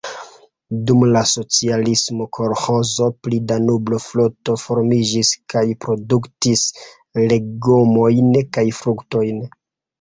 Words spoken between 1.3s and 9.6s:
socialismo kolĥozo pri Danubo-floto formiĝis kaj produktis legomojn kaj fruktojn.